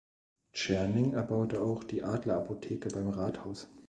Tscherning 0.51 1.13
erbaute 1.13 1.61
auch 1.61 1.83
die 1.83 2.01
Adler-Apotheke 2.01 2.89
beim 2.89 3.09
Rathaus. 3.11 3.69